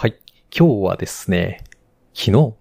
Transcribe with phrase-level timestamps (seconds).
[0.00, 0.16] はい。
[0.56, 1.64] 今日はですね、
[2.14, 2.54] 昨日、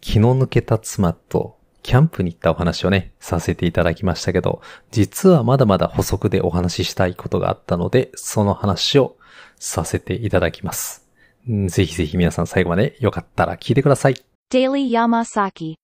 [0.00, 4.62] 気の抜けた妻とキャンプに行ったお話をね、させていただきましたけど、
[4.92, 9.16] 実はまだまだ補足でお話ししたいことがあったので、その話を
[9.58, 11.04] させていただきます。
[11.48, 14.14] ぜひぜひ皆さん最後までよかったら聞いてください。
[14.48, 15.74] Daily Yamasaki.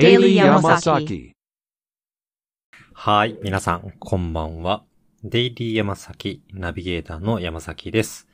[0.00, 1.30] Daily Yamasaki.
[2.94, 3.38] はい。
[3.44, 4.82] 皆さん、こんばんは。
[5.22, 8.26] デイリー山崎ナビゲーターの山崎です。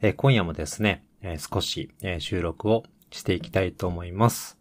[0.00, 4.58] えー今夜もですね、えー少し、えー収録をしていきたいと思います。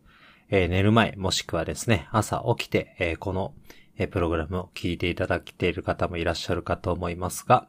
[0.49, 3.53] えー寝る前、もしくはですね、朝起きて、えーこの、
[3.97, 7.67] えープログラムを聞いていただけている方もいらっしゃるかと思いますが、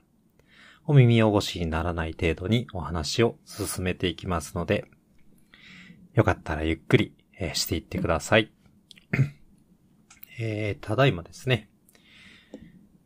[0.86, 4.86] お耳汚しにならない程度にお話を進めていきますので、
[6.14, 8.50] よかったらゆっくり、えーしていってください。
[10.38, 11.68] えー、ただいまですね。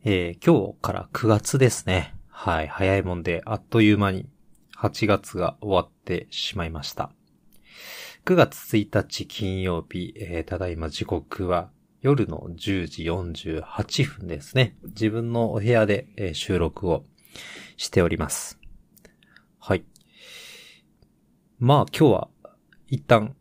[0.03, 2.15] えー、今日から9月ですね。
[2.29, 4.29] はい、早いもんで、あっという間に
[4.77, 7.11] 8月が終わってしまいました。
[8.25, 11.69] 9月1日金曜日、えー、ただいま時刻は
[12.01, 14.77] 夜の10時48分ですね。
[14.83, 17.05] 自分のお部屋で、えー収録を
[17.75, 18.59] しております。
[19.59, 19.83] はい。
[21.59, 22.29] まあ今日は
[22.87, 23.35] 一旦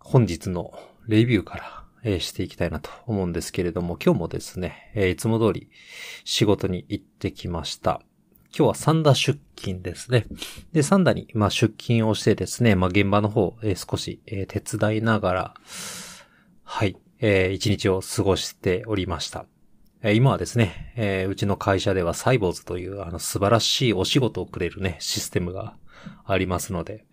[0.00, 0.72] 本日の
[1.08, 5.70] レビューから、えしていきたいなと思うんですけれども、今日もですね、えいつも通り
[6.24, 8.00] 仕事に行ってきました。
[8.56, 10.26] 今日は三田出勤ですね。
[10.72, 15.54] で、三田に、まあ、出勤をしてですね、まあ、現場の方、え少し、え手伝いながら、
[16.62, 19.46] はい、えー一日を過ごしておりました。
[20.02, 25.76] え今はですね、えうちの会社ではサイボーズというあの素晴らしいお仕事をくれるね、システムが
[26.24, 27.04] ありますので、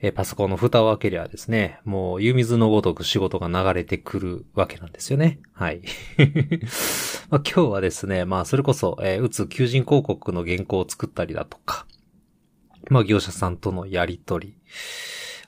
[0.00, 5.38] えパソコンの蓋を開けりゃですね、もう湯水のごとく仕事が流れてくるわけなんですよね。
[5.52, 5.82] はい。
[7.30, 11.86] まあ、今日はですね、まあそれこそ、えー、打つ求人広告の原稿を作ったりだとか、
[12.90, 14.56] まあ業者さんとのやりとり、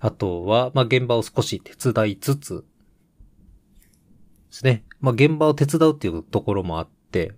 [0.00, 2.64] あとは、まあ現場を少し手伝いつつ、
[4.48, 4.84] ですね。
[5.00, 7.34] まあ現場を手伝うっていうところもあって、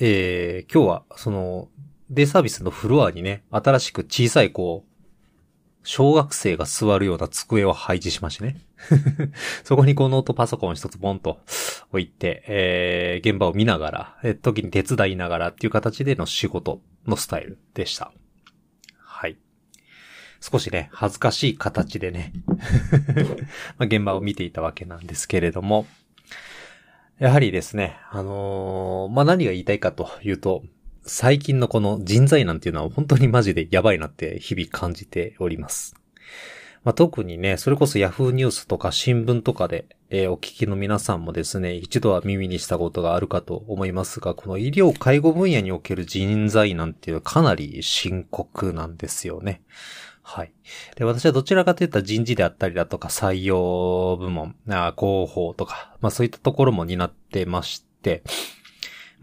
[0.00, 1.68] えー、今日は、その、
[2.10, 4.94] デイサービスのフロアにね、新しく小さいこう、
[5.84, 8.56] 小学生が座るような机を配置しましてね。
[9.64, 11.40] そこにこうノートパソコン一つボンと
[11.90, 18.12] 置いて、えー、現場を見ながら、えー時に手伝いながらっていう形での仕事のスタイルでした。
[18.98, 19.36] はい。
[20.40, 22.32] 少しね、恥ずかしい形でね、
[23.78, 25.86] まあ現場を見ていたわけなんですけれども、
[27.18, 30.64] やはりですね、あのーまあ、何が言いたいかというと、
[31.06, 35.94] 最近のこの人材なんていうのは本当にマジでやばいなって日々感じております。
[36.82, 49.62] まあ、特にね、それこそ Yahoo ニュースとか新聞とかで、えーお聞きの皆さんもですね、一度は耳にしたことがあるかと思いますが、この医療介護分野における人材なんていうのはかなり深刻なんですよね。
[50.22, 50.52] はい。
[50.96, 58.22] で、私はどちらかといった人事であったりだとか採用部門、あ広報とか、まあそういったところも担ってまして、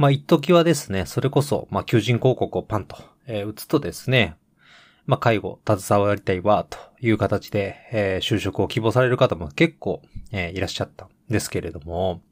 [0.02, 2.98] まあ一時はですね、それこそ、まあ求人広告をパンと、
[3.28, 4.36] えー打つとですね、
[5.06, 10.02] まあ介護、携わりたいわ、という形で、えー就職を希望される方も結構、
[10.32, 12.24] えーいらっしゃったんですけれども、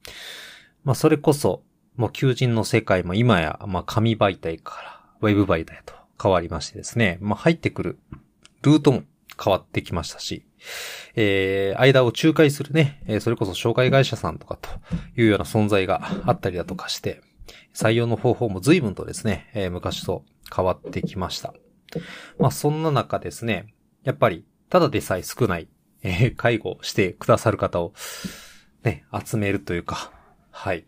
[0.83, 1.61] まあそれこそ、
[1.95, 7.99] もう求人の世界も今や、まあ紙媒体からウェブ媒体と変わりましてですね、まあ入ってくる
[8.63, 9.03] ルートも
[9.39, 10.43] 変わってきましたし、
[11.13, 14.69] えー、間を仲介するね、えーそれこそ紹介会社さんとかと
[15.21, 17.21] いうような存在があったりだとかして、
[17.73, 20.23] 採用の方法も随分とですね、えー昔と
[20.55, 21.53] 変わってきました。
[22.39, 25.67] まあそんな中ですね、やっぱり、ただでさえ少ない、
[26.03, 27.93] えー介護してくださる方を、
[28.83, 30.11] ね、集めるというか、
[30.51, 30.85] はい。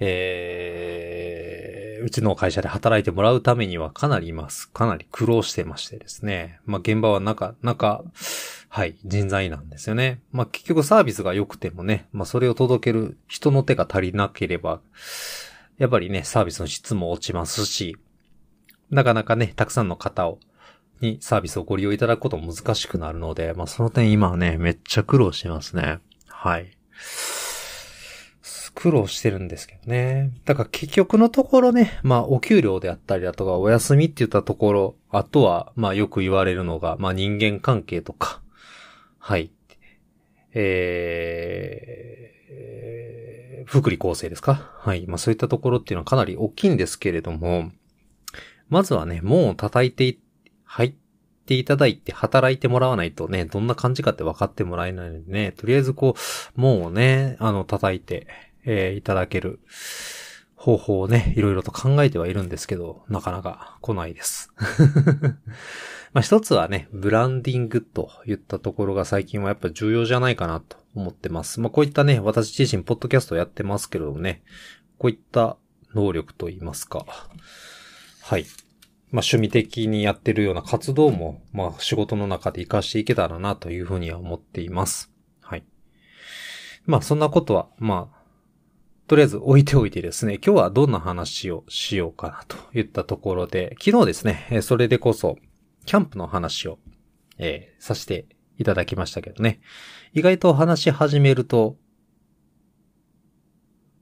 [0.00, 4.70] えー、うちの会社で働いてもらうためにはかなりいます。
[4.70, 6.60] かなり苦労してましてですね。
[6.64, 8.04] まあ現場はなかなか、
[8.68, 10.20] はい、人材なんですよね。
[10.30, 14.80] まあ結局サービスが良くてもね、まあそれを届ける人の手が足りなければ、
[15.78, 17.96] やっぱりね、サービスの質も落ちますし、
[18.90, 20.38] なかなかね、たくさんの方を、
[21.00, 26.00] にサービスをご利用いただくことも難しくなるので、まあその点今はね、めっちゃ苦労してますね。
[26.26, 26.72] はい。
[28.74, 30.32] 苦労してるんですけどね。
[30.44, 38.40] だから結局のところね、まあお給料であったりだとかお休みって言ったところ、あとはまあよく言われるのが、まあ人間関係とか、
[39.18, 39.50] はい。
[40.54, 42.97] えー、
[43.68, 44.72] 福利厚生ですか？
[44.78, 45.06] はい。
[45.06, 47.70] まあそういったところっていうのはかなり大きいんですけれども、
[48.70, 50.16] まずはね、門を叩いて
[50.64, 50.94] 入っ
[51.44, 56.16] ていただいて働いてもらわないとね、どんな感じかって分かってもらえないのでね、とりあえずこ
[56.56, 58.26] う、もうね、あの、叩いて、
[58.64, 59.60] えーいただける
[60.56, 64.50] 方法をね、いろいろと考えてはいるんですけど、なかなか来ないです。
[66.12, 71.60] まあ一つはね、ブランディングといったところが最近はやっぱ重要じゃないかなと思ってます。
[71.60, 74.42] まあこういったね、私自身ポッドキャストやってますけれどもね、
[74.98, 75.56] こういった
[75.94, 77.04] 能力といいますか。
[78.22, 78.44] はい。
[79.10, 85.10] まあ趣味的にやってるような活動も、まあ仕事の中で活かしていけたらなというふうには思っています。
[85.40, 85.64] はい。
[86.86, 88.18] まあそんなことは、まあ、
[89.08, 95.38] とりあえず置いておいてですね、今日はどんな話をしようかなといったところで、昨日ですね、それでこそ、
[95.88, 96.78] キャンプの話を、
[97.38, 98.26] えーさせて
[98.58, 99.60] いただきましたけどね。
[100.12, 101.76] 意外と話し始めると、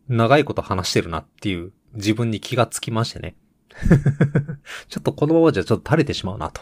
[0.08, 3.36] 長いこと話してるなっていう自分に気がつきましてね。
[4.88, 6.60] ちょっとこのままじゃちょっと垂れてしまうなと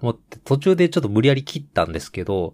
[0.00, 2.52] 思って、途中でちょっと無理やり切ったんですけど、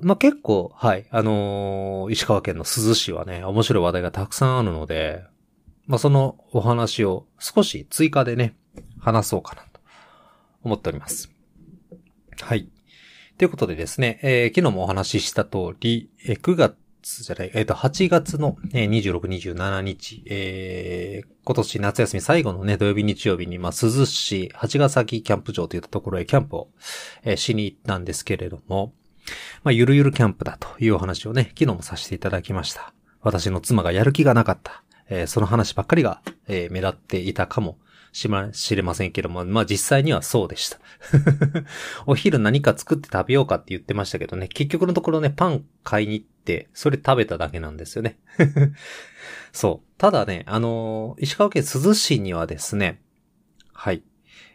[0.00, 5.22] まあ、結構、はい、あのー石川県の珠洲市はね、面白い話題がたくさんあるので、
[5.86, 8.56] まあ、そのお話を少し追加でね、
[8.98, 9.67] 話そうかな
[10.62, 11.30] 思っております。
[12.40, 12.68] はい。
[13.38, 19.20] ということでですね、えー昨日もお話しした通り、えー9月じゃない、えっ、と、8月の、えー26、
[19.54, 26.68] 27日、えー今年夏休み最後のね、土曜日、日曜日に、まあ、珠洲市、八ヶ崎キャンプ場といったところへキャンプを、
[27.22, 28.92] えーしに行ったんですけれども、
[29.62, 32.92] まあ、ゆるゆるキャンプだというお話をね、昨日もさせていただきました。
[33.20, 34.82] 私の妻がやる気がなかった。
[35.08, 37.78] えーその話ばっかりが、えー目立っていたかも
[38.12, 40.78] しま、しれませんけども、まあ実際にはそうでした。
[42.06, 48.18] お昼何か作って食べようかって言ってましたけどね、結局のところね、パン買いに行って、それ食べただけなんですよね。
[49.52, 49.88] そう。
[49.98, 53.00] ただね、あのー石川県珠洲市にはですね、
[53.72, 54.02] はい。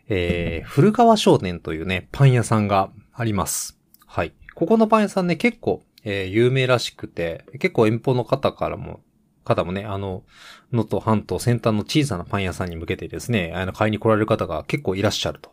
[0.09, 3.79] えー、古川商店というね、パン屋さんがあります。
[4.06, 4.33] はい。
[4.56, 9.01] ここのパン屋さんね、結構、えー有名らしくて、結構遠方の方からも、
[9.44, 10.24] 方もね、あの、
[10.72, 15.51] 能登半島先端の小さなパン屋さんに向けてですね、あの、買いに来られる方が結構いらっしゃると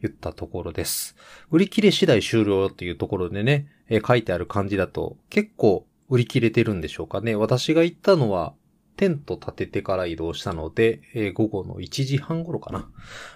[0.00, 1.16] 言ったところです。
[1.50, 7.34] 売り切れ次第終了っていうところでね、え書いてある感じだと、結構売り切れてるんでしょうかね。
[7.34, 8.54] 私が行ったのは、
[8.96, 12.88] テント立ててから移動したので、えー午後の1時半頃かな。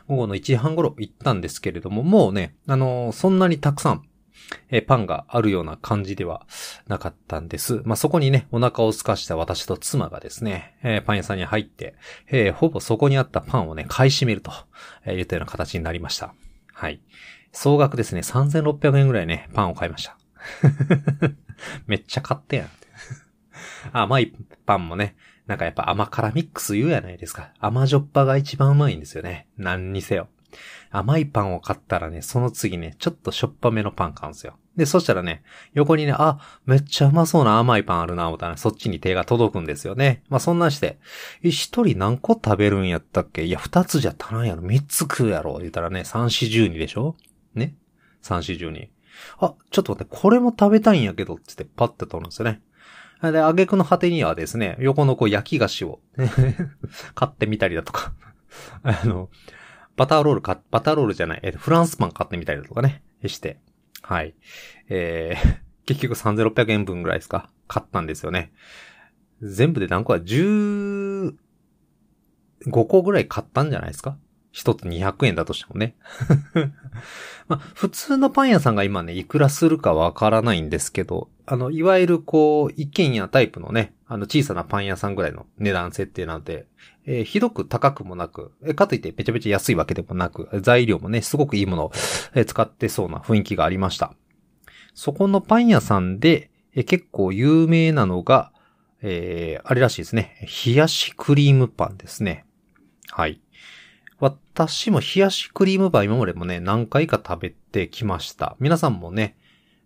[0.07, 4.03] 午後の1時半頃行ったんですけれども、もうね、あのーそんなにたくさん、
[4.71, 6.47] えパンがあるような感じでは
[6.87, 7.83] なかったんです。
[7.85, 11.95] まあ、そこにね、お腹を空かした私と妻がですね、えパン屋さんに入って、
[12.29, 14.53] えほぼそこにあったパンをね、買い占めると、
[15.05, 16.35] えー言ったような形になりました。
[16.73, 17.01] はい。
[17.53, 20.17] 総額ですね、3600円ぐらいね、パンを買いました。
[21.87, 22.71] めっちゃ買ってやん。
[23.93, 24.33] 甘い
[24.67, 25.17] パンもね、
[25.47, 27.53] なんかやっぱ甘辛ミックス言うやないですか。
[27.59, 29.49] 甘じょっぱが一番うまいんですよね。
[29.57, 30.29] 何にせよ。
[30.91, 34.57] 甘いパンを買ったらね、その次ね、ちょっとしょっぱめのパン買うんですよ。
[34.77, 35.43] で、そしたらね、
[35.73, 40.23] 横にね、あ、めっちゃうまそうな甘いパンあるな、思ったら、ね、そっちに手が届くんですよね。
[40.29, 40.99] まあ、そんなんして、
[41.43, 43.45] 一人何個食べるんやったっけ？
[43.45, 44.63] いや、二つじゃ足らんやろ。
[44.63, 45.59] 三つ食うやろ。
[45.59, 47.17] 言ったらね、三四十二でしょ？
[47.55, 47.75] ね？
[48.21, 48.91] 三四十二。
[49.41, 52.61] あ、ちょっと待って、これも食べたいんやけど、つってパッて取るんですよね。
[53.23, 56.01] で、挙句の果てにはですね、横のこう焼き菓子を
[57.15, 58.13] 買ってみたりだとか、
[58.85, 59.31] あの、
[59.97, 63.59] バターロールか、バターロールじゃない、えっとフランスパン買ってみたりだとかね、して、
[64.03, 64.35] はい。
[64.89, 67.51] えー、 結局3600円分ぐらいですか？
[67.69, 68.53] 買ったんですよね。
[69.43, 71.35] 全部で何個は15
[72.71, 74.17] 個ぐらい買ったんじゃないですか？
[74.53, 75.97] 一つ200円だとしてもね。
[77.47, 86.67] まあ、普通のパン屋さんが今ね、いくらするかわからないんですけど、あの、いわゆるこう、一軒家タイプのね、あの、小さなパン屋さんぐらいの値段設定なんで、
[87.07, 91.93] えーひどく高くもなく、えかといってめちゃめちゃ安いわけでもなく、材料もね、すごくいいものを、
[92.35, 94.15] え使ってそうな雰囲気がありました。
[94.95, 98.53] そこのパン屋さんで、え結構有名なのが、
[99.03, 100.49] えーあれらしいですね。
[100.65, 102.45] 冷やしクリームパンですね。
[103.11, 103.41] はい。
[104.21, 108.57] 私も冷やしクリームパン今までもね、何回か食べてきました。
[108.61, 109.37] 皆さんもね、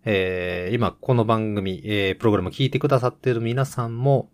[0.04, 4.30] えー今この番組、えープログラム聞いてくださっている皆さんも、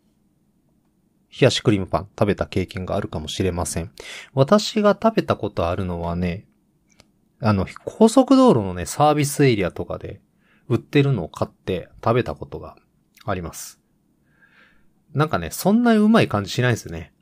[1.28, 3.90] 冷やしクリームパン食べた経験があるかもしれません。
[4.32, 6.46] 私が食べたことあるのはね、
[7.40, 10.20] あの、高速道路のね、サービスエリアとかで
[10.68, 12.76] 売ってるのを買って食べたことが
[13.25, 13.80] あります。
[15.14, 17.12] なんかね、そんなにうまい感じしないですよね。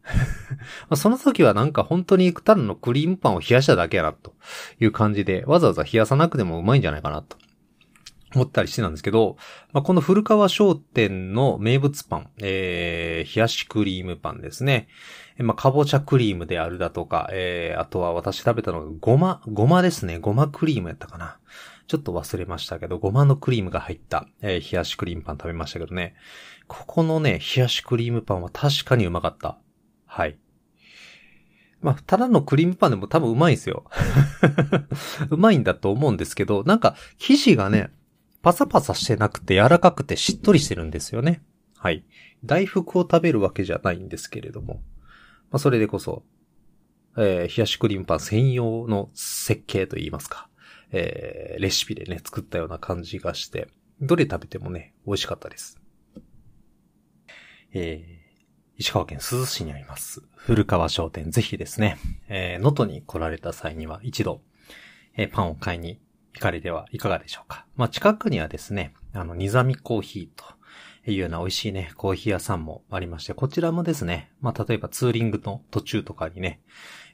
[0.96, 4.34] その時はなんか本当にただのクリームパンを冷やしただけやなと
[4.80, 7.38] いう感じで、わざわざ冷やさなくてもうまいんじゃないかなと
[8.34, 9.36] 思ったりしてたんですけど、
[9.72, 14.88] まあ、この古川商店の名物パン、えー、冷やしクリームパンですね。
[15.38, 20.18] まあ、かぼちゃクリームであるだとか、えー、あとは私食べたのがごま、ごまですね。
[20.18, 21.38] ごまクリームやったかな。
[21.86, 26.14] ちょっと忘れましたけど、ごまのクリームが入った、えー冷やしクリームパン食べましたけどね。
[26.66, 29.58] ここのね、冷やしクリームパンは確かにうまかった。
[30.06, 30.38] はい。
[31.84, 33.84] まあ、ただのクリームパンでも多分うまいんですよ。
[35.28, 37.90] うまいんだと思うんですけど、なんか、生地がね、
[38.44, 41.42] パサパサしてなくて柔らかくてしっとりしてるんですよね。
[41.78, 42.04] はい。
[42.44, 44.82] 大福を食べるわけじゃないんですけれども。
[45.50, 46.24] まあ、それでこそ、
[47.16, 50.50] えー冷やしクリームパン専用の設計といいますか、
[50.92, 53.68] えーレシピでね、作ったような感じがして、
[54.02, 55.80] どれ食べてもね、美味しかったです。
[57.72, 58.24] えー
[58.76, 61.96] 石川県珠洲市にあります、古川商店、ぜひですね、
[62.28, 64.42] えー、能登に来られた際には一度、
[65.16, 65.98] えーパンを買いに
[66.34, 67.66] 行かれてはいかがでしょうか。
[67.76, 70.44] まあ、近くにはですね、あの、ニザミコーヒーと
[71.10, 76.60] いうような美味しいね、コーヒー屋さんもありまして、こちらもですね、まあ、例えばツーリングの途中とかにね、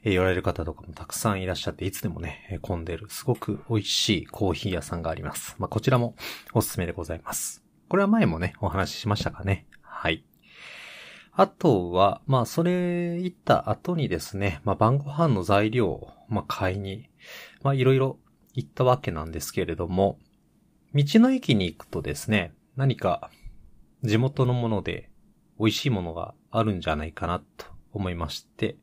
[0.03, 5.55] えー寄られる方とかもたくさんいらっしゃって、いつでもね、混んでる、すごく美味しいコーヒー屋さんがあります。
[5.59, 6.15] まあ、こちらも
[6.53, 7.63] おすすめでございます。
[7.87, 9.67] これは前もね、お話ししましたかね。
[9.81, 10.23] はい。
[11.33, 17.09] あとは、まあ、それ言った後にですね、まあ、晩ご飯の材料を、まあ、買いに、
[17.63, 18.19] まあ、いろいろ
[18.53, 20.19] 行ったわけなんですけれども、
[20.93, 23.29] 道の駅に行くとですね、何か
[24.03, 25.09] 地元のもので
[25.59, 28.75] 美味しいものがあるんじゃないかなと思いまして、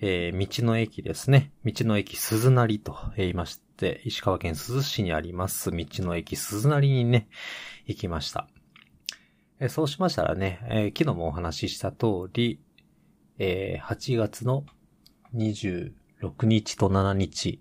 [0.00, 1.52] えー道の駅ですね。
[1.64, 7.28] 道の駅鈴なりと言いまして、石川県珠洲市にあります道の駅鈴なりにね、
[7.86, 8.48] 行きました。
[9.60, 12.60] えーそうしましたらね、えー昨日もお話しした通り、
[13.38, 14.64] えー8月の
[15.34, 15.92] 26
[16.44, 17.60] 日と7日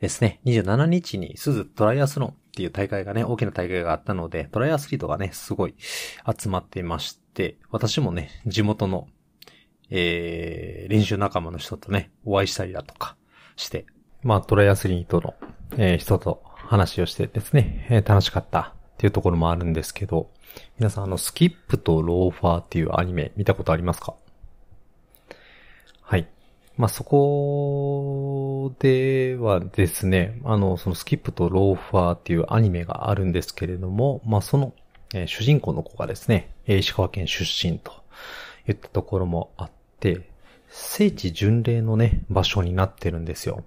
[0.00, 0.40] ですね。
[0.44, 5.74] 27日に鈴トライアスロンっていう大会がね、大きな大会があったので、トライアスリートがね、すごい
[6.38, 9.08] 集まっていまして、私もね、地元の、
[9.90, 13.16] えー、練習仲間の人とね、お会いしたりだとか
[13.56, 13.86] して、
[14.22, 15.34] まあ、トライアスリートの、
[15.76, 20.30] えー人と話をしてですね、えー楽しかったっていうところもあるんですけど、
[20.78, 24.14] 皆さんあの、スキップとローファーっていうアニメ見たことありますか？
[26.76, 34.74] まあ、そこではですね、あの、そのスキップとローファーっていうアニメがあるんですけれども、まあ、その、
[35.14, 37.92] えー主人公の子がですね、石川県出身と
[38.68, 40.28] いったところもあって、
[40.68, 43.64] 聖地巡礼のね、場所になってるんですよ。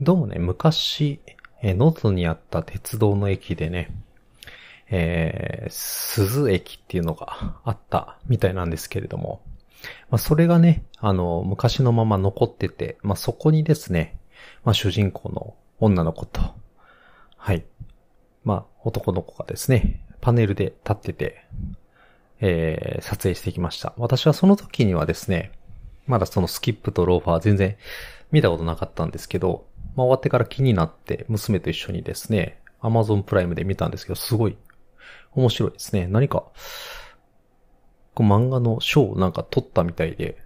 [0.00, 1.20] どうもね、昔、
[1.60, 3.90] えー、能登にあった鉄道の駅でね、
[4.88, 9.42] えー、鈴駅っていうのがあったみたいなんですけれども、
[10.10, 14.18] まあ、それがね、あの、昔のまま残ってて、まあ、そこにですね、
[14.64, 16.40] まあ、主人公の女の子と、
[17.36, 17.64] はい。
[18.44, 21.46] まあ、男の子がですね、パネルで立ってて、
[22.40, 23.94] えー、撮影してきました。
[23.96, 25.52] 私はその時にはですね、
[26.06, 27.76] まだそのスキップとローファー全然
[28.32, 34.56] 見たことなかったんですけど、まあ、終わってから気になって娘と一緒にですね、Amazon プライムで見たんですけど、すごい
[35.32, 36.06] 面白いですね。
[36.06, 36.44] 何か、
[38.14, 40.36] こう漫画の賞をなんか取ったみたいで、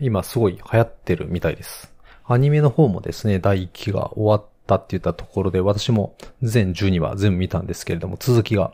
[0.00, 1.92] 今すごい流行ってるみたいです。
[2.26, 8.72] アニメの方もですね、第1期が終わったって言ったところで、私も全12話全部見たんですけれども、続きが、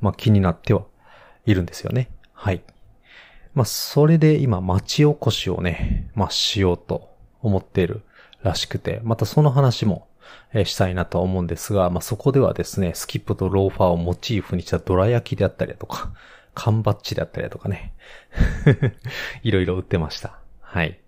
[0.00, 0.84] まあ気になっては
[1.46, 2.10] いるんですよね。
[2.32, 2.62] はい。
[3.54, 7.10] まあそれで今町おこしをね、まあしようと
[7.42, 8.02] 思っている
[8.42, 10.06] らしくて、またその話も、
[10.64, 16.12] したいなと思うんですが、まあそこではですね、スキップとローファーをモチーフにしたドラ焼きであったりだとか、
[16.54, 17.94] 缶バッジであったりだとかね。
[19.42, 20.38] いろいろ売ってました。
[20.60, 20.98] はい。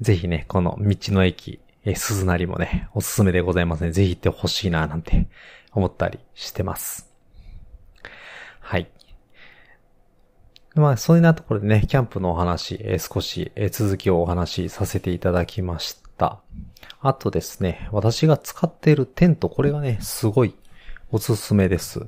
[0.00, 3.92] ぜひね、この道の駅、え、鈴なりもね、おすすめでございますね。
[3.92, 5.28] ぜひ行ってほしいな、なんて
[5.72, 7.10] 思ったりしてます。
[8.60, 8.88] はい。
[10.74, 16.40] まあ、そういうなところでね、キャンプのお話、え少し、え続きをお話しさせていただきました。
[17.00, 20.54] あとですね、私が使っているテント、これがね、すごい
[21.10, 22.06] おすすめです。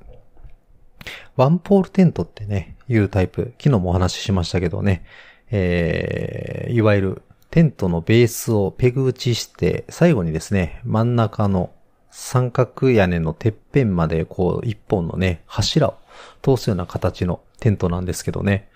[1.36, 5.04] ワンポールテントってね、いうタイプ、昨日もお話ししましたけどね、
[5.50, 11.70] えー、いわゆるテントのベースをペグ打ちして、最後にですね、真ん中の
[12.10, 15.94] 三角屋根のてっぺんまでこう一本のね、柱を
[16.42, 18.68] 通すような形のテントなんですけどね、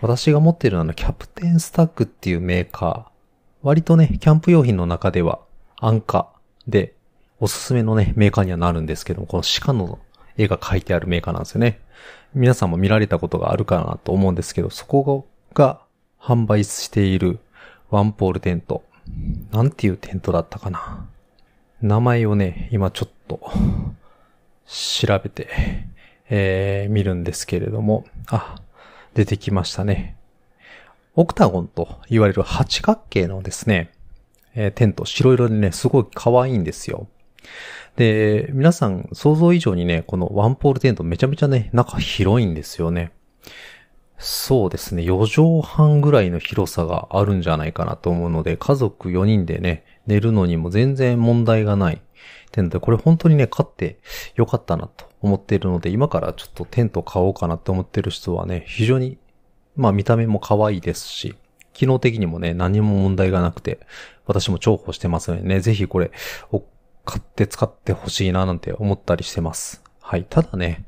[0.00, 3.04] 私が持っているのはキャプテンスタックっていうメーカー、
[3.62, 5.40] 割とね、キャンプ用品の中では
[5.76, 6.28] 安価
[6.68, 6.94] で
[7.40, 9.98] おすすめのね、メーカーにはなるんですけども、この鹿の
[10.36, 11.80] 絵が描いてあるメーカーなんですよね。
[12.34, 15.80] 皆さんも見られたことがあるかなと思うんですけど、そこが
[16.20, 17.38] 販売している
[17.90, 18.82] ワンポールテント。
[19.52, 21.06] なんていうテントだったかな。
[21.82, 23.40] 名前をね、今ちょっと
[24.66, 25.48] 調べて、
[26.30, 28.56] えー、見るんですけれども、あ、
[29.14, 30.16] 出てきましたね。
[31.14, 33.92] オクタゴンと言われる八角形のですね、
[34.54, 37.06] えーテント、白色でね、すごい可愛いんですよ。
[37.96, 43.12] で、皆さん想像以上にね、このワンポールテントめちゃめちゃね、中広いんですよね。
[44.18, 52.00] そうですね、4畳半ぐらいの広さがあるんじゃないかなと思うので、家族4人でね、寝るのにも全然問題がない
[52.52, 53.98] テントで、これ本当にね、買って
[54.34, 59.18] よかったなと思っているので、今からちょっとテント買おうかなと思ってる人はね、非常に、
[59.76, 61.34] まあ見た目も可愛いですし、
[61.72, 63.80] 機能的にもね、何も問題がなくて、
[64.26, 66.12] 私も重宝してますのでね、ぜひこれ
[66.52, 66.62] を
[67.04, 69.82] 買って使ってほしいななんて思ったりしてます。
[70.00, 70.24] はい。
[70.24, 70.84] ただね、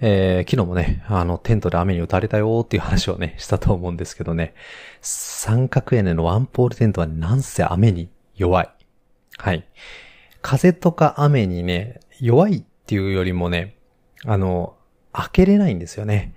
[0.00, 4.54] えー、昨日もね、あの、テントで雨に打たれたよーっていう話をね、したと思うんですけどね、
[5.02, 8.70] 三角屋根のワンポールテントはなんせ雨に弱い。
[9.36, 9.66] はい。
[10.42, 13.76] 風とか雨にね、弱いっていうよりもね、
[14.24, 14.76] あの、
[15.12, 16.34] 開けれないんですよね。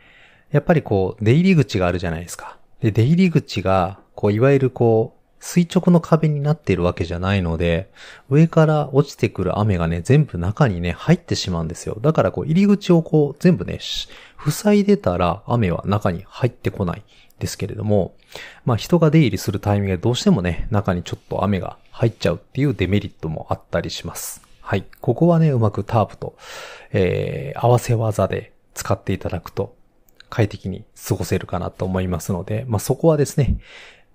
[0.51, 2.57] やっぱりこう、出入り口があるじゃないですか。
[2.81, 7.91] で、出入り口が、こう、いわゆるこう、垂直の壁になっているわけじゃないので、
[8.29, 11.97] 上から落ちてくる雨がね、全部中にね、入ってしまうんですよ。
[12.01, 13.79] だからこう、入り口をこう、全部ね、
[14.49, 17.03] 塞いでたら雨は中に入ってこない
[17.39, 18.15] ですけれども、
[18.63, 24.41] まあ人が出入りするタイミングでどうしてもね、中にちょっと雨が入っちゃうっていうデメリットもあったりします。
[24.61, 24.85] はい。
[25.01, 26.37] ここはね、うまくタープと、
[26.93, 29.75] えー、合わせ技で使っていただくと、
[30.29, 33.57] 快適に過ごせるかなと思いますので、まあそこはですね、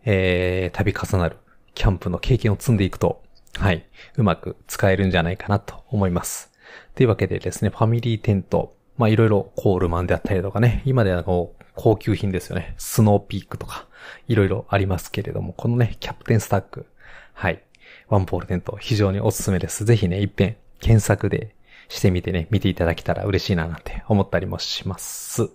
[0.05, 1.37] えー、度重なる
[1.75, 3.23] キャンプの経験を積んでいくと、
[3.57, 3.87] はい、
[4.17, 6.51] うまく使えるんじゃないかなと思います。
[6.95, 12.75] というわけでですね、ファミリーテント、まいろいろコールマンであったりとかね、今ではこう、高級品ですよね。
[12.79, 13.87] スノーピークとか、
[14.27, 16.87] いろいろありますけれども、このね、キャプテンスタック、
[17.35, 17.63] はい、
[18.09, 19.85] ワンポールテント非常におすすめです。
[19.85, 21.55] ぜひね、一遍検索で
[21.89, 25.51] してみてね、見ていただけたら嬉しいななんて思ったりもします。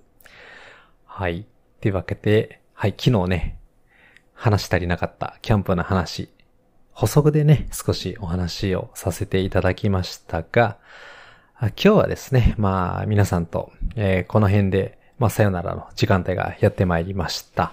[1.06, 1.46] はい。
[1.82, 3.58] というわけで、はい、昨日ね、
[4.44, 6.28] 話し足りなかったキャンプの話、
[6.92, 10.80] 補足でね、少しお話をさせていただきましたが、
[11.62, 17.72] 今日はですね、まあ皆さんと、えーこの辺で、まあさよならの時間帯がやってまいりました。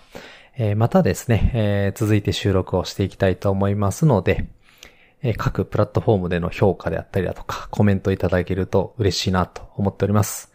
[0.57, 4.47] えーまたですね、えー続いて収録をしていきたいと思いますので、
[5.23, 10.53] え各プラットフォームでの評価であったりだとか、コメントいただけると嬉しいなと思っております。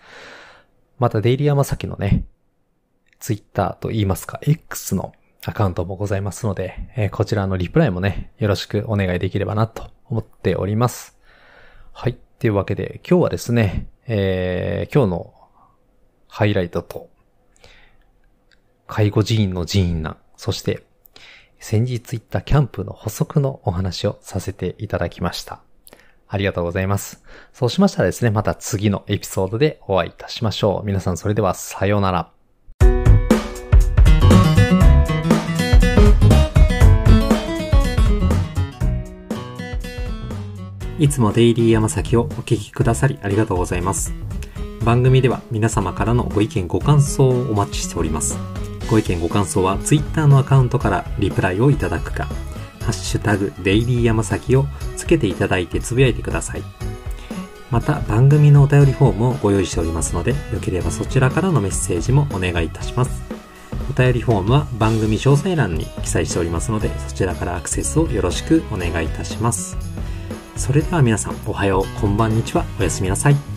[0.97, 2.23] また、デイリーヤマサキのね、
[3.19, 5.11] ツイッターと言いますか、X の
[5.47, 11.19] アカウントもございますので、えーこちらのリプライもね、よろしくお願いできればなと思っております。
[11.93, 12.17] はい。
[12.39, 15.33] というわけで、今日はですね、えー今日の
[16.27, 17.11] ハイライトと、
[18.87, 20.83] 介護人員の人員難、そして、
[21.59, 25.61] 先日行ったキャンプの補足のお話をさせていただきました。
[26.27, 27.23] ありがとうございます。
[27.53, 30.85] そうしましたらですね、また次のエピソードでお会いいたしましょう。
[30.87, 32.34] 皆さんそれではさようなら。
[40.97, 44.13] いつもデイリー山崎をお聞きくださりありがとうございます。
[44.85, 48.37] 番組では皆様からのご意見ご感想をお待ちしております。
[48.89, 52.25] ご意見ご感想は Twitter のアカウントからリプライをいただくか、
[52.79, 56.63] ハッシュタグデイリー山崎をつけていただいてつぶやいてください。
[57.71, 63.21] また番組のお便りフォームをご用意しておりますので、よければそちらからのメッセージもお願いいたします。
[63.89, 69.77] お便りフォームは番組詳細欄に記載しておりますので、そちらからアクセスをよろしくお願いいたします。
[70.55, 73.54] それでは皆さん、おはよう、こんばんにちは、おやすみなさい。